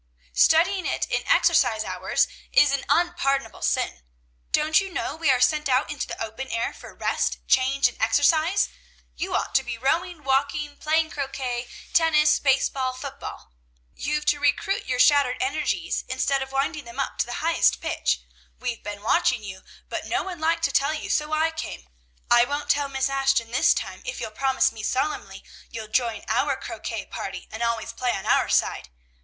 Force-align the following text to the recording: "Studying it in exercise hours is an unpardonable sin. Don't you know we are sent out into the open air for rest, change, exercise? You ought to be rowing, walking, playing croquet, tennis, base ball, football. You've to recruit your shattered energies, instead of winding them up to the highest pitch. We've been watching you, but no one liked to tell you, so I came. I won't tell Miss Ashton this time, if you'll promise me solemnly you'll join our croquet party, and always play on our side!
"Studying 0.33 0.87
it 0.87 1.05
in 1.11 1.23
exercise 1.27 1.83
hours 1.83 2.27
is 2.51 2.71
an 2.71 2.85
unpardonable 2.89 3.61
sin. 3.61 4.01
Don't 4.51 4.81
you 4.81 4.91
know 4.91 5.15
we 5.15 5.29
are 5.29 5.39
sent 5.39 5.69
out 5.69 5.91
into 5.91 6.07
the 6.07 6.19
open 6.19 6.47
air 6.47 6.73
for 6.73 6.95
rest, 6.95 7.37
change, 7.47 7.87
exercise? 7.99 8.69
You 9.15 9.35
ought 9.35 9.53
to 9.53 9.63
be 9.63 9.77
rowing, 9.77 10.23
walking, 10.23 10.75
playing 10.77 11.11
croquet, 11.11 11.67
tennis, 11.93 12.39
base 12.39 12.67
ball, 12.67 12.93
football. 12.93 13.51
You've 13.93 14.25
to 14.25 14.39
recruit 14.39 14.87
your 14.87 14.97
shattered 14.97 15.37
energies, 15.39 16.03
instead 16.09 16.41
of 16.41 16.51
winding 16.51 16.85
them 16.85 16.99
up 16.99 17.19
to 17.19 17.27
the 17.27 17.33
highest 17.45 17.79
pitch. 17.79 18.21
We've 18.57 18.81
been 18.83 19.03
watching 19.03 19.43
you, 19.43 19.61
but 19.87 20.07
no 20.07 20.23
one 20.23 20.39
liked 20.39 20.63
to 20.63 20.71
tell 20.71 20.95
you, 20.95 21.11
so 21.11 21.31
I 21.31 21.51
came. 21.51 21.87
I 22.27 22.43
won't 22.45 22.71
tell 22.71 22.89
Miss 22.89 23.07
Ashton 23.07 23.51
this 23.51 23.75
time, 23.75 24.01
if 24.03 24.19
you'll 24.19 24.31
promise 24.31 24.71
me 24.71 24.81
solemnly 24.81 25.43
you'll 25.69 25.89
join 25.89 26.23
our 26.27 26.55
croquet 26.57 27.05
party, 27.05 27.47
and 27.51 27.61
always 27.61 27.93
play 27.93 28.13
on 28.13 28.25
our 28.25 28.49
side! 28.49 28.89